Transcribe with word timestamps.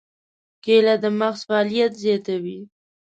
کېله 0.63 0.95
د 1.03 1.05
مغز 1.19 1.39
فعالیت 1.47 1.91
زیاتوي. 2.03 2.59